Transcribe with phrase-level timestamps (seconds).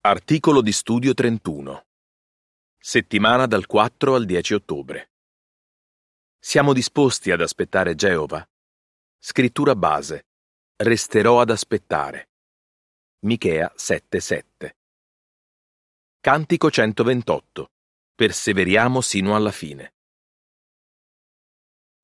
[0.00, 1.86] Articolo di studio 31.
[2.78, 5.10] Settimana dal 4 al 10 ottobre.
[6.38, 8.48] Siamo disposti ad aspettare Geova?
[9.18, 10.28] Scrittura base.
[10.76, 12.30] Resterò ad aspettare.
[13.24, 14.76] Michea 7:7.
[16.20, 17.72] Cantico 128.
[18.14, 19.94] Perseveriamo sino alla fine.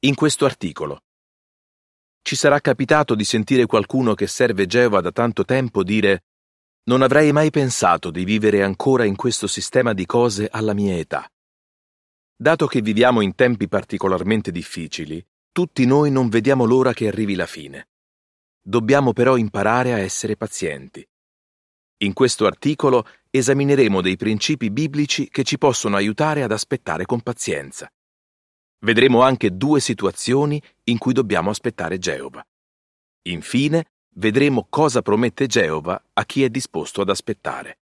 [0.00, 1.04] In questo articolo
[2.22, 6.24] ci sarà capitato di sentire qualcuno che serve Geova da tanto tempo dire
[6.84, 11.28] non avrei mai pensato di vivere ancora in questo sistema di cose alla mia età.
[12.36, 17.46] Dato che viviamo in tempi particolarmente difficili, tutti noi non vediamo l'ora che arrivi la
[17.46, 17.88] fine.
[18.60, 21.06] Dobbiamo però imparare a essere pazienti.
[21.98, 27.90] In questo articolo esamineremo dei principi biblici che ci possono aiutare ad aspettare con pazienza.
[28.80, 32.44] Vedremo anche due situazioni in cui dobbiamo aspettare Geova.
[33.26, 37.78] Infine, vedremo cosa promette Geova a chi è disposto ad aspettare.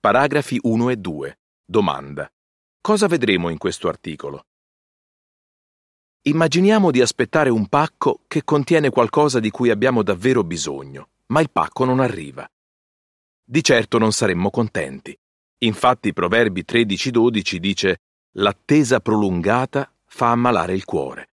[0.00, 1.38] Paragrafi 1 e 2.
[1.64, 2.30] Domanda.
[2.80, 4.46] Cosa vedremo in questo articolo?
[6.22, 11.50] Immaginiamo di aspettare un pacco che contiene qualcosa di cui abbiamo davvero bisogno, ma il
[11.50, 12.48] pacco non arriva.
[13.44, 15.16] Di certo non saremmo contenti.
[15.58, 17.98] Infatti Proverbi 13-12 dice
[18.38, 21.30] L'attesa prolungata fa ammalare il cuore.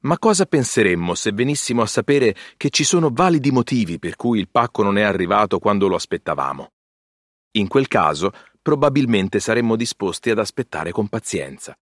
[0.00, 4.48] Ma cosa penseremmo se venissimo a sapere che ci sono validi motivi per cui il
[4.48, 6.72] pacco non è arrivato quando lo aspettavamo?
[7.52, 11.76] In quel caso, probabilmente saremmo disposti ad aspettare con pazienza.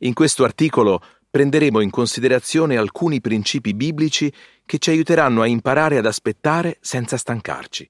[0.00, 4.32] In questo articolo prenderemo in considerazione alcuni principi biblici
[4.64, 7.88] che ci aiuteranno a imparare ad aspettare senza stancarci.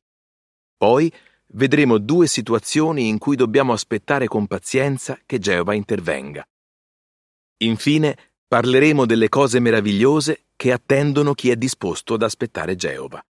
[0.76, 1.12] Poi
[1.48, 6.44] vedremo due situazioni in cui dobbiamo aspettare con pazienza che Geova intervenga.
[7.58, 8.16] Infine,
[8.48, 13.24] parleremo delle cose meravigliose che attendono chi è disposto ad aspettare Geova.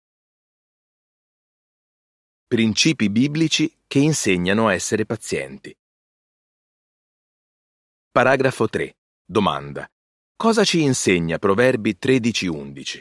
[2.47, 5.75] Principi biblici che insegnano a essere pazienti.
[8.11, 8.97] Paragrafo 3.
[9.25, 9.91] Domanda.
[10.37, 13.01] Cosa ci insegna Proverbi 13:11?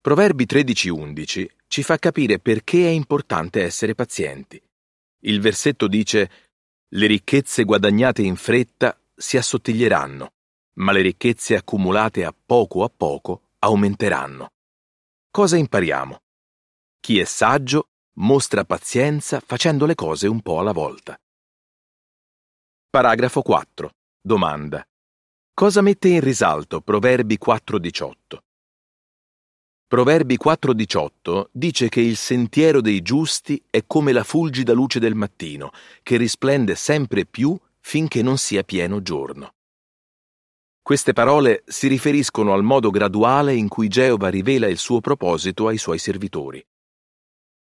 [0.00, 4.62] Proverbi 13:11 ci fa capire perché è importante essere pazienti.
[5.20, 6.30] Il versetto dice:
[6.88, 10.32] Le ricchezze guadagnate in fretta si assottiglieranno,
[10.74, 14.50] ma le ricchezze accumulate a poco a poco aumenteranno.
[15.30, 16.20] Cosa impariamo?
[17.00, 17.88] Chi è saggio
[18.18, 21.18] mostra pazienza facendo le cose un po' alla volta.
[22.88, 23.90] Paragrafo 4.
[24.20, 24.86] Domanda.
[25.52, 28.42] Cosa mette in risalto Proverbi 4:18?
[29.86, 35.70] Proverbi 4:18 dice che il sentiero dei giusti è come la fulgida luce del mattino,
[36.02, 37.56] che risplende sempre più
[37.86, 39.56] finché non sia pieno giorno.
[40.80, 45.76] Queste parole si riferiscono al modo graduale in cui Geova rivela il suo proposito ai
[45.76, 46.66] suoi servitori.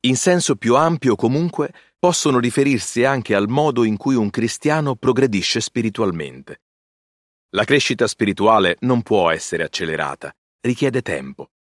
[0.01, 5.61] In senso più ampio, comunque, possono riferirsi anche al modo in cui un cristiano progredisce
[5.61, 6.61] spiritualmente.
[7.49, 11.51] La crescita spirituale non può essere accelerata, richiede tempo.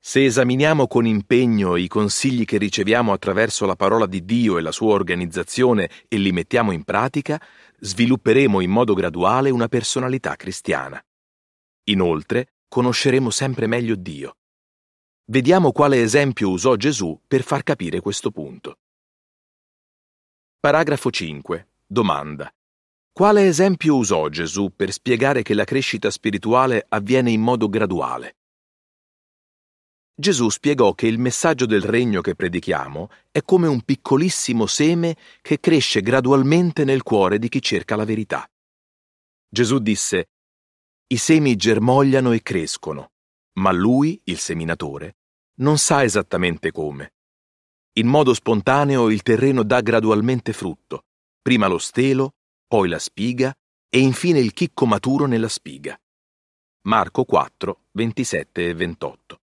[0.00, 4.72] Se esaminiamo con impegno i consigli che riceviamo attraverso la parola di Dio e la
[4.72, 7.40] sua organizzazione e li mettiamo in pratica,
[7.80, 11.04] svilupperemo in modo graduale una personalità cristiana.
[11.84, 14.36] Inoltre, conosceremo sempre meglio Dio.
[15.26, 18.78] Vediamo quale esempio usò Gesù per far capire questo punto.
[20.58, 21.68] Paragrafo 5.
[21.86, 22.50] Domanda.
[23.12, 28.36] Quale esempio usò Gesù per spiegare che la crescita spirituale avviene in modo graduale?
[30.20, 35.60] Gesù spiegò che il messaggio del regno che predichiamo è come un piccolissimo seme che
[35.60, 38.50] cresce gradualmente nel cuore di chi cerca la verità.
[39.48, 40.30] Gesù disse,
[41.06, 43.12] I semi germogliano e crescono,
[43.60, 45.18] ma lui, il seminatore,
[45.60, 47.12] non sa esattamente come.
[47.92, 51.04] In modo spontaneo il terreno dà gradualmente frutto,
[51.40, 52.32] prima lo stelo,
[52.66, 53.56] poi la spiga
[53.88, 55.96] e infine il chicco maturo nella spiga.
[56.88, 59.40] Marco 4, 27 e 28.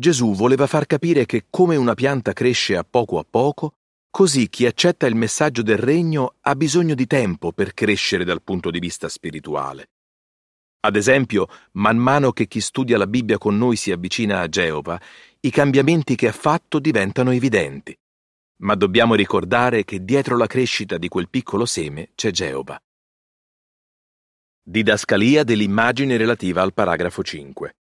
[0.00, 3.74] Gesù voleva far capire che come una pianta cresce a poco a poco,
[4.10, 8.70] così chi accetta il messaggio del regno ha bisogno di tempo per crescere dal punto
[8.70, 9.90] di vista spirituale.
[10.80, 14.98] Ad esempio, man mano che chi studia la Bibbia con noi si avvicina a Geova,
[15.40, 17.94] i cambiamenti che ha fatto diventano evidenti.
[18.62, 22.80] Ma dobbiamo ricordare che dietro la crescita di quel piccolo seme c'è Geova.
[24.62, 27.74] Didascalia dell'immagine relativa al paragrafo 5.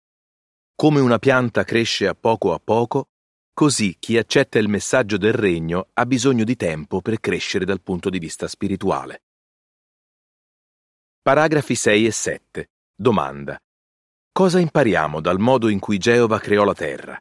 [0.78, 3.08] Come una pianta cresce a poco a poco,
[3.54, 8.10] così chi accetta il messaggio del regno ha bisogno di tempo per crescere dal punto
[8.10, 9.22] di vista spirituale.
[11.22, 12.70] Paragrafi 6 e 7.
[12.94, 13.58] Domanda.
[14.30, 17.18] Cosa impariamo dal modo in cui Geova creò la terra?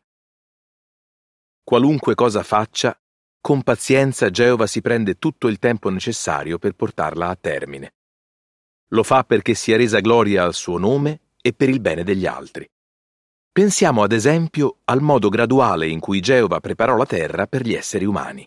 [1.63, 2.99] Qualunque cosa faccia,
[3.39, 7.93] con pazienza Geova si prende tutto il tempo necessario per portarla a termine.
[8.89, 12.69] Lo fa perché sia resa gloria al suo nome e per il bene degli altri.
[13.55, 18.03] Pensiamo ad esempio al modo graduale in cui Geova preparò la terra per gli esseri
[18.03, 18.45] umani.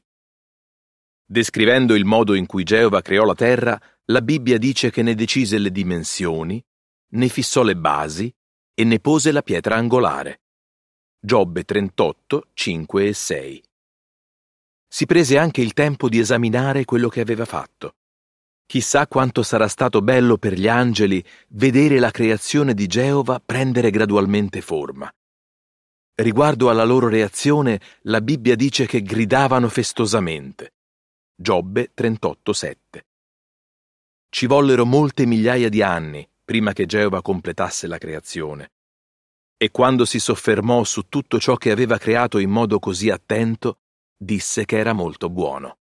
[1.25, 5.57] Descrivendo il modo in cui Geova creò la terra, la Bibbia dice che ne decise
[5.57, 6.63] le dimensioni,
[7.13, 8.31] ne fissò le basi
[8.75, 10.43] e ne pose la pietra angolare.
[11.19, 13.63] Giobbe 38, 5 e 6.
[14.89, 17.95] Si prese anche il tempo di esaminare quello che aveva fatto.
[18.71, 24.61] Chissà quanto sarà stato bello per gli angeli vedere la creazione di Geova prendere gradualmente
[24.61, 25.11] forma.
[26.17, 30.75] Riguardo alla loro reazione, la Bibbia dice che gridavano festosamente.
[31.35, 33.07] Giobbe 38:7.
[34.29, 38.73] Ci vollero molte migliaia di anni prima che Geova completasse la creazione.
[39.57, 43.79] E quando si soffermò su tutto ciò che aveva creato in modo così attento,
[44.15, 45.79] disse che era molto buono.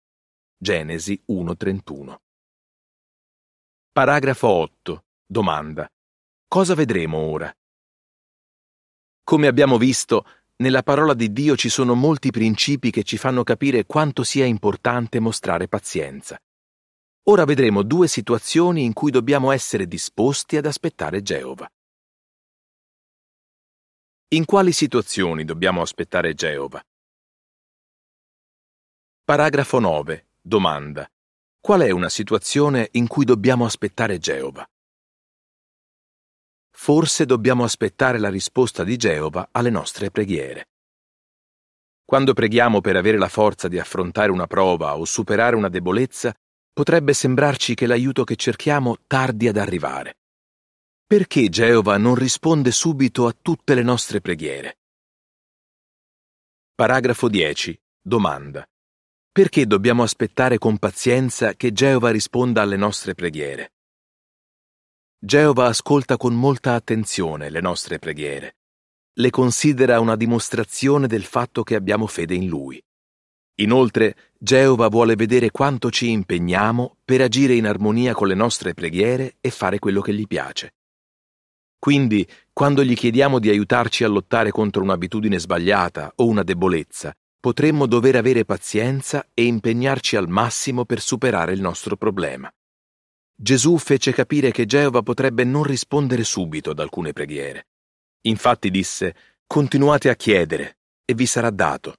[0.57, 2.17] Genesi 1:31.
[3.93, 5.05] Paragrafo 8.
[5.23, 5.87] Domanda.
[6.47, 7.55] Cosa vedremo ora?
[9.23, 10.25] Come abbiamo visto,
[10.63, 15.19] nella parola di Dio ci sono molti principi che ci fanno capire quanto sia importante
[15.19, 16.39] mostrare pazienza.
[17.29, 21.69] Ora vedremo due situazioni in cui dobbiamo essere disposti ad aspettare Geova.
[24.29, 26.83] In quali situazioni dobbiamo aspettare Geova?
[29.23, 30.29] Paragrafo 9.
[30.41, 31.07] Domanda.
[31.65, 34.69] Qual è una situazione in cui dobbiamo aspettare Geova?
[36.69, 40.65] Forse dobbiamo aspettare la risposta di Geova alle nostre preghiere.
[42.03, 46.35] Quando preghiamo per avere la forza di affrontare una prova o superare una debolezza,
[46.73, 50.17] potrebbe sembrarci che l'aiuto che cerchiamo tardi ad arrivare.
[51.07, 54.79] Perché Geova non risponde subito a tutte le nostre preghiere?
[56.75, 57.81] Paragrafo 10.
[58.01, 58.67] Domanda.
[59.33, 63.71] Perché dobbiamo aspettare con pazienza che Geova risponda alle nostre preghiere?
[65.17, 68.57] Geova ascolta con molta attenzione le nostre preghiere.
[69.13, 72.79] Le considera una dimostrazione del fatto che abbiamo fede in Lui.
[73.55, 79.37] Inoltre, Geova vuole vedere quanto ci impegniamo per agire in armonia con le nostre preghiere
[79.41, 80.75] e fare quello che gli piace.
[81.79, 87.11] Quindi, quando gli chiediamo di aiutarci a lottare contro un'abitudine sbagliata o una debolezza,
[87.43, 92.49] potremmo dover avere pazienza e impegnarci al massimo per superare il nostro problema.
[93.35, 97.67] Gesù fece capire che Geova potrebbe non rispondere subito ad alcune preghiere.
[98.27, 99.13] Infatti disse,
[99.45, 101.97] continuate a chiedere e vi sarà dato.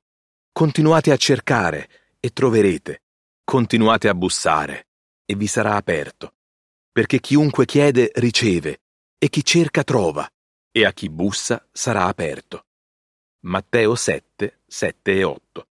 [0.50, 3.02] Continuate a cercare e troverete.
[3.44, 4.86] Continuate a bussare
[5.26, 6.36] e vi sarà aperto.
[6.90, 8.80] Perché chiunque chiede riceve
[9.18, 10.26] e chi cerca trova
[10.70, 12.64] e a chi bussa sarà aperto.
[13.44, 15.66] Matteo 7, 7 e 8.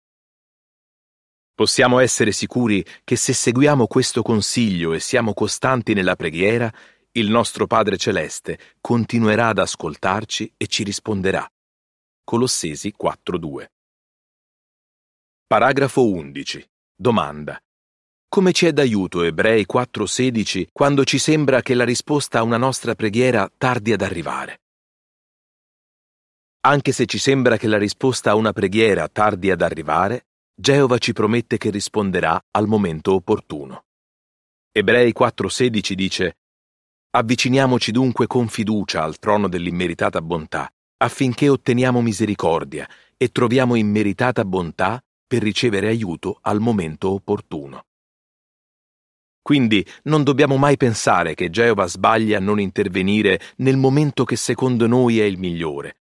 [1.56, 6.72] Possiamo essere sicuri che se seguiamo questo consiglio e siamo costanti nella preghiera,
[7.14, 11.48] il nostro Padre Celeste continuerà ad ascoltarci e ci risponderà.
[12.24, 13.66] Colossesi 4.2.
[15.48, 16.70] Paragrafo 11.
[16.96, 17.60] Domanda.
[18.28, 22.94] Come ci è d'aiuto Ebrei 4.16 quando ci sembra che la risposta a una nostra
[22.94, 24.63] preghiera tardi ad arrivare?
[26.66, 31.12] Anche se ci sembra che la risposta a una preghiera tardi ad arrivare, Geova ci
[31.12, 33.84] promette che risponderà al momento opportuno.
[34.72, 36.38] Ebrei 4:16 dice
[37.18, 40.72] Avviciniamoci dunque con fiducia al trono dell'immeritata bontà,
[41.04, 42.88] affinché otteniamo misericordia
[43.18, 47.88] e troviamo immeritata bontà per ricevere aiuto al momento opportuno.
[49.42, 54.88] Quindi non dobbiamo mai pensare che Geova sbaglia a non intervenire nel momento che secondo
[54.88, 55.98] noi è il migliore,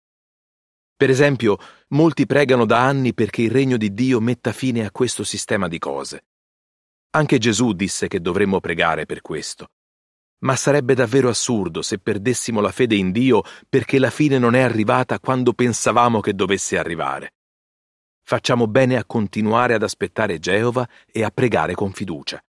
[0.96, 5.24] per esempio, molti pregano da anni perché il regno di Dio metta fine a questo
[5.24, 6.24] sistema di cose.
[7.10, 9.68] Anche Gesù disse che dovremmo pregare per questo.
[10.38, 14.60] Ma sarebbe davvero assurdo se perdessimo la fede in Dio perché la fine non è
[14.60, 17.34] arrivata quando pensavamo che dovesse arrivare.
[18.22, 22.42] Facciamo bene a continuare ad aspettare Geova e a pregare con fiducia.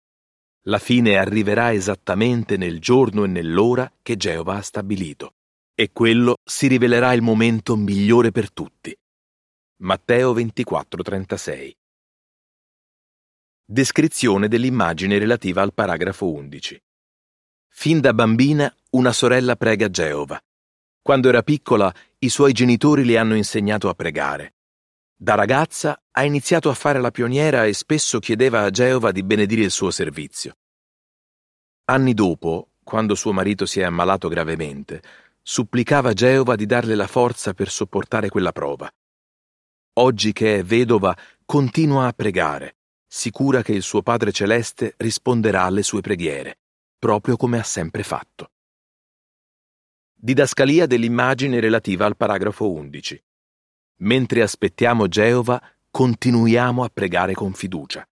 [0.66, 5.32] La fine arriverà esattamente nel giorno e nell'ora che Geova ha stabilito
[5.74, 8.96] e quello si rivelerà il momento migliore per tutti.
[9.82, 11.72] Matteo 24:36
[13.66, 16.80] Descrizione dell'immagine relativa al paragrafo 11.
[17.68, 20.40] Fin da bambina una sorella prega Geova.
[21.02, 24.54] Quando era piccola i suoi genitori le hanno insegnato a pregare.
[25.16, 29.62] Da ragazza ha iniziato a fare la pioniera e spesso chiedeva a Geova di benedire
[29.62, 30.56] il suo servizio.
[31.86, 35.02] Anni dopo, quando suo marito si è ammalato gravemente,
[35.46, 38.90] supplicava Geova di darle la forza per sopportare quella prova.
[39.96, 45.82] oggi che è vedova, continua a pregare, sicura che il suo Padre Celeste risponderà alle
[45.84, 46.58] sue preghiere,
[46.98, 48.50] proprio come ha sempre fatto.
[50.14, 53.22] Didascalia dell'immagine relativa al paragrafo 11.
[53.98, 58.04] Mentre aspettiamo Geova, continuiamo a pregare con fiducia.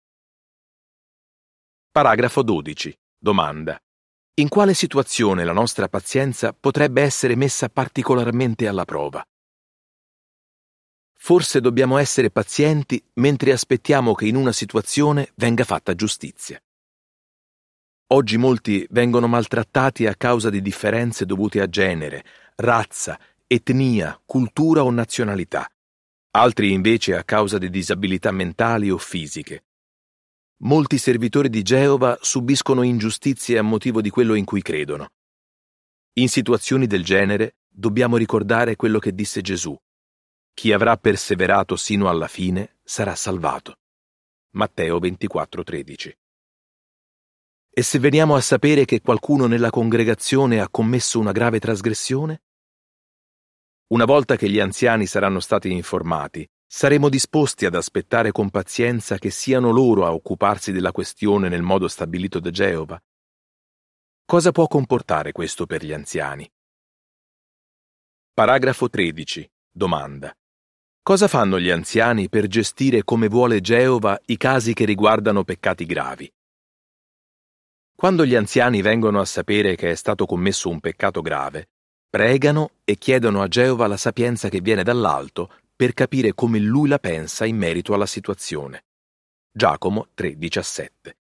[1.89, 2.95] Paragrafo 12.
[3.17, 3.81] Domanda.
[4.35, 9.21] In quale situazione la nostra pazienza potrebbe essere messa particolarmente alla prova?
[11.17, 16.57] Forse dobbiamo essere pazienti mentre aspettiamo che in una situazione venga fatta giustizia.
[18.13, 22.23] Oggi molti vengono maltrattati a causa di differenze dovute a genere,
[22.55, 25.69] razza, etnia, cultura o nazionalità,
[26.31, 29.65] altri invece a causa di disabilità mentali o fisiche.
[30.63, 35.09] Molti servitori di Geova subiscono ingiustizie a motivo di quello in cui credono.
[36.13, 39.75] In situazioni del genere dobbiamo ricordare quello che disse Gesù.
[40.53, 43.77] Chi avrà perseverato sino alla fine sarà salvato.
[44.51, 46.11] Matteo 24:13
[47.73, 52.41] e se veniamo a sapere che qualcuno nella congregazione ha commesso una grave trasgressione?
[53.93, 59.29] Una volta che gli anziani saranno stati informati, saremo disposti ad aspettare con pazienza che
[59.29, 62.97] siano loro a occuparsi della questione nel modo stabilito da Geova?
[64.23, 66.49] Cosa può comportare questo per gli anziani?
[68.33, 69.51] Paragrafo 13.
[69.69, 70.33] Domanda.
[71.03, 76.31] Cosa fanno gli anziani per gestire come vuole Geova i casi che riguardano peccati gravi?
[77.93, 81.67] Quando gli anziani vengono a sapere che è stato commesso un peccato grave,
[82.09, 86.99] pregano e chiedono a Geova la sapienza che viene dall'alto per capire come lui la
[86.99, 88.83] pensa in merito alla situazione.
[89.51, 91.17] Giacomo 3:17.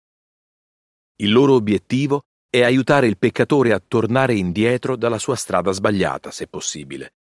[1.17, 6.47] Il loro obiettivo è aiutare il peccatore a tornare indietro dalla sua strada sbagliata, se
[6.47, 7.17] possibile.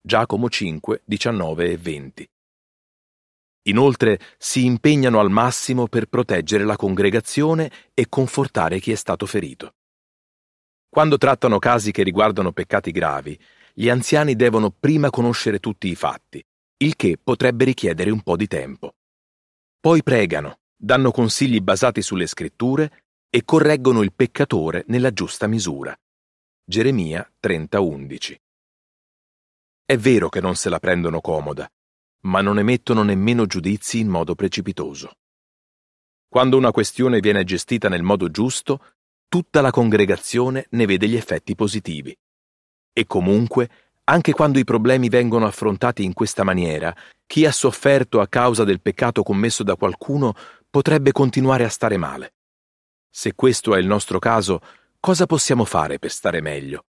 [0.00, 2.30] Giacomo 5, 19 e 20.
[3.62, 9.74] Inoltre si impegnano al massimo per proteggere la congregazione e confortare chi è stato ferito.
[10.88, 13.36] Quando trattano casi che riguardano peccati gravi,
[13.74, 16.40] gli anziani devono prima conoscere tutti i fatti,
[16.78, 18.96] il che potrebbe richiedere un po' di tempo.
[19.80, 25.96] Poi pregano, danno consigli basati sulle scritture e correggono il peccatore nella giusta misura.
[26.64, 28.36] Geremia 30:11.
[29.86, 31.70] È vero che non se la prendono comoda,
[32.22, 35.16] ma non emettono nemmeno giudizi in modo precipitoso.
[36.28, 38.96] Quando una questione viene gestita nel modo giusto,
[39.28, 42.14] tutta la congregazione ne vede gli effetti positivi.
[42.92, 43.70] E comunque,
[44.08, 46.94] anche quando i problemi vengono affrontati in questa maniera,
[47.26, 50.34] chi ha sofferto a causa del peccato commesso da qualcuno
[50.70, 52.34] potrebbe continuare a stare male.
[53.10, 54.60] Se questo è il nostro caso,
[55.00, 56.84] cosa possiamo fare per stare meglio?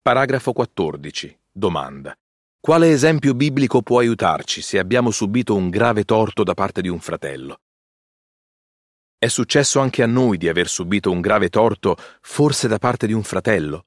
[0.00, 1.38] Paragrafo 14.
[1.50, 2.16] Domanda.
[2.60, 7.00] Quale esempio biblico può aiutarci se abbiamo subito un grave torto da parte di un
[7.00, 7.60] fratello?
[9.18, 13.12] È successo anche a noi di aver subito un grave torto, forse da parte di
[13.12, 13.84] un fratello?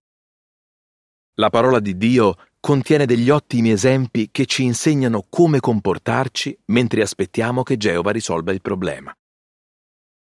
[1.35, 7.63] La parola di Dio contiene degli ottimi esempi che ci insegnano come comportarci mentre aspettiamo
[7.63, 9.15] che Geova risolva il problema.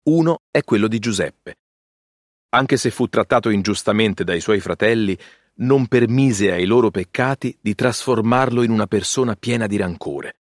[0.04, 1.58] Uno è quello di Giuseppe.
[2.50, 5.18] Anche se fu trattato ingiustamente dai suoi fratelli,
[5.56, 10.38] non permise ai loro peccati di trasformarlo in una persona piena di rancore.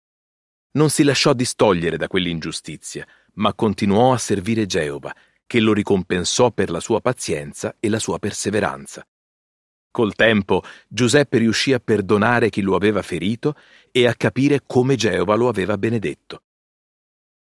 [0.72, 3.06] Non si lasciò distogliere da quell'ingiustizia,
[3.36, 5.16] ma continuò a servire Geova,
[5.46, 9.06] che lo ricompensò per la sua pazienza e la sua perseveranza.
[9.94, 13.56] Col tempo Giuseppe riuscì a perdonare chi lo aveva ferito
[13.92, 16.42] e a capire come Geova lo aveva benedetto.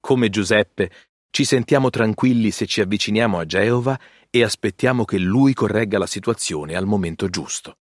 [0.01, 0.91] Come Giuseppe,
[1.31, 3.97] ci sentiamo tranquilli se ci avviciniamo a Geova
[4.29, 7.77] e aspettiamo che lui corregga la situazione al momento giusto.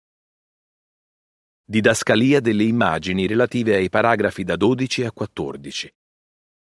[1.63, 5.95] Didascalia delle immagini relative ai paragrafi da 12 a 14.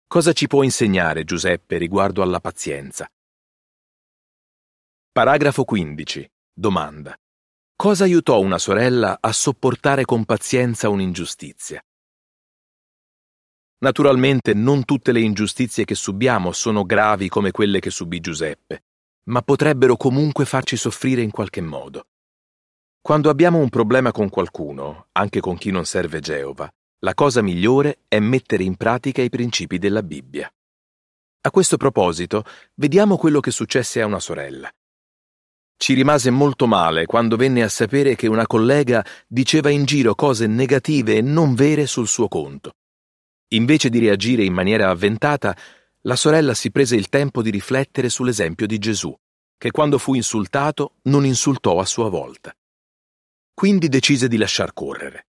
[0.07, 3.11] Cosa ci può insegnare Giuseppe riguardo alla pazienza?
[5.11, 6.31] Paragrafo 15.
[6.53, 7.13] Domanda.
[7.75, 11.83] Cosa aiutò una sorella a sopportare con pazienza un'ingiustizia?
[13.79, 18.83] Naturalmente non tutte le ingiustizie che subiamo sono gravi come quelle che subì Giuseppe
[19.25, 22.07] ma potrebbero comunque farci soffrire in qualche modo.
[23.01, 27.99] Quando abbiamo un problema con qualcuno, anche con chi non serve Geova, la cosa migliore
[28.07, 30.51] è mettere in pratica i principi della Bibbia.
[31.41, 34.71] A questo proposito, vediamo quello che successe a una sorella.
[35.77, 40.47] Ci rimase molto male quando venne a sapere che una collega diceva in giro cose
[40.47, 42.73] negative e non vere sul suo conto.
[43.49, 45.55] Invece di reagire in maniera avventata,
[46.01, 49.15] la sorella si prese il tempo di riflettere sull'esempio di Gesù,
[49.57, 52.53] che quando fu insultato non insultò a sua volta.
[53.53, 55.27] Quindi decise di lasciar correre.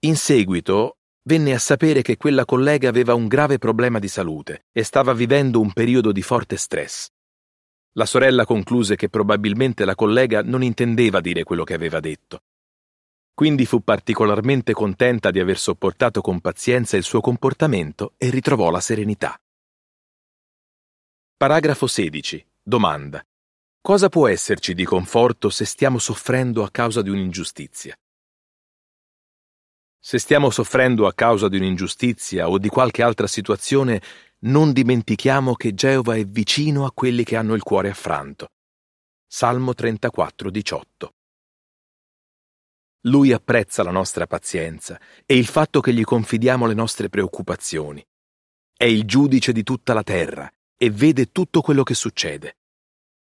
[0.00, 4.82] In seguito venne a sapere che quella collega aveva un grave problema di salute e
[4.84, 7.08] stava vivendo un periodo di forte stress.
[7.94, 12.42] La sorella concluse che probabilmente la collega non intendeva dire quello che aveva detto.
[13.34, 18.80] Quindi fu particolarmente contenta di aver sopportato con pazienza il suo comportamento e ritrovò la
[18.80, 19.40] serenità.
[21.36, 22.46] Paragrafo 16.
[22.62, 23.24] Domanda.
[23.80, 27.96] Cosa può esserci di conforto se stiamo soffrendo a causa di un'ingiustizia?
[29.98, 34.00] Se stiamo soffrendo a causa di un'ingiustizia o di qualche altra situazione,
[34.42, 38.48] non dimentichiamo che Geova è vicino a quelli che hanno il cuore affranto.
[39.26, 41.12] Salmo 34, 18.
[43.04, 48.04] Lui apprezza la nostra pazienza e il fatto che gli confidiamo le nostre preoccupazioni.
[48.74, 52.56] È il giudice di tutta la terra e vede tutto quello che succede.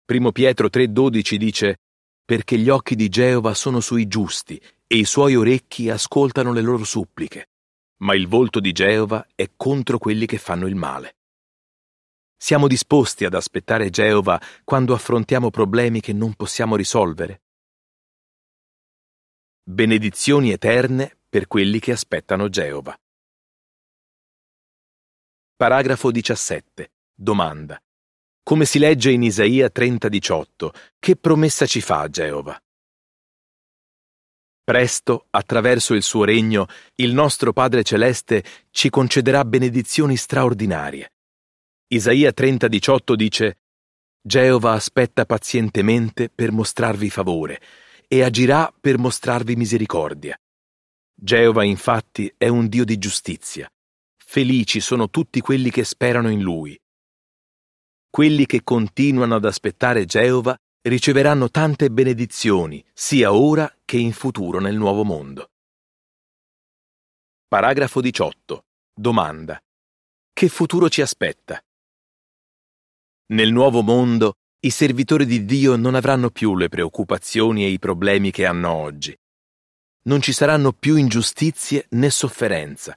[0.05, 1.79] Primo Pietro 3,12 dice:
[2.25, 6.85] Perché gli occhi di Geova sono sui giusti e i suoi orecchi ascoltano le loro
[6.85, 7.49] suppliche,
[8.05, 11.17] ma il volto di Geova è contro quelli che fanno il male.
[12.37, 17.43] Siamo disposti ad aspettare Geova quando affrontiamo problemi che non possiamo risolvere?
[19.63, 22.95] Benedizioni eterne per quelli che aspettano Geova.
[25.57, 26.93] Paragrafo 17.
[27.15, 27.81] Domanda.
[28.43, 32.61] Come si legge in Isaia 30:18, che promessa ci fa Geova?
[34.65, 41.13] Presto, attraverso il suo regno, il nostro Padre Celeste ci concederà benedizioni straordinarie.
[41.89, 43.59] Isaia 30:18 dice:
[44.23, 47.61] Geova aspetta pazientemente per mostrarvi favore
[48.09, 50.35] e agirà per mostrarvi misericordia.
[51.15, 53.71] Geova infatti è un Dio di giustizia.
[54.17, 56.75] Felici sono tutti quelli che sperano in Lui.
[58.09, 64.77] Quelli che continuano ad aspettare Geova riceveranno tante benedizioni, sia ora che in futuro nel
[64.77, 65.51] nuovo mondo.
[67.49, 68.65] Paragrafo 18.
[68.93, 69.59] Domanda.
[70.33, 71.63] Che futuro ci aspetta?
[73.29, 78.31] Nel nuovo mondo i servitori di Dio non avranno più le preoccupazioni e i problemi
[78.31, 79.17] che hanno oggi.
[80.03, 82.95] Non ci saranno più ingiustizie né sofferenza.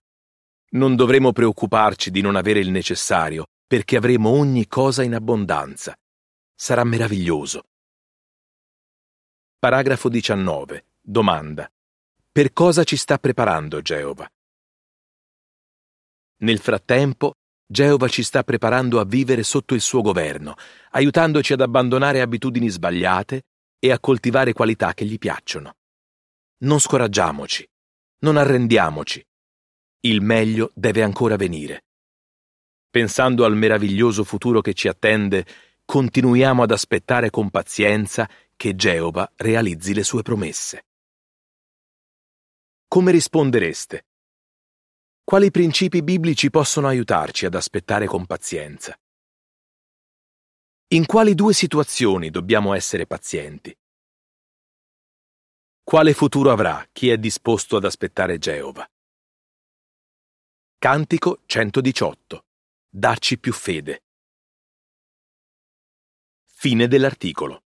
[0.71, 5.95] Non dovremo preoccuparci di non avere il necessario, perché avremo ogni cosa in abbondanza.
[6.53, 7.63] Sarà meraviglioso.
[9.59, 10.85] Paragrafo 19.
[11.01, 11.67] Domanda.
[12.31, 14.29] Per cosa ci sta preparando Geova?
[16.41, 17.33] Nel frattempo,
[17.65, 20.53] Geova ci sta preparando a vivere sotto il suo governo,
[20.91, 23.45] aiutandoci ad abbandonare abitudini sbagliate
[23.79, 25.77] e a coltivare qualità che gli piacciono.
[26.57, 27.67] Non scoraggiamoci,
[28.19, 29.25] non arrendiamoci.
[30.01, 31.85] Il meglio deve ancora venire.
[32.91, 35.47] Pensando al meraviglioso futuro che ci attende,
[35.83, 40.87] continuiamo ad aspettare con pazienza che Geova realizzi le sue promesse.
[42.87, 44.07] Come rispondereste?
[45.23, 48.99] Quali principi biblici possono aiutarci ad aspettare con pazienza?
[50.87, 53.77] In quali due situazioni dobbiamo essere pazienti?
[55.83, 58.89] Quale futuro avrà chi è disposto ad aspettare Geova?
[60.79, 62.45] Cantico 118.
[62.89, 64.03] Darci più fede.
[66.45, 67.66] Fine dell'articolo.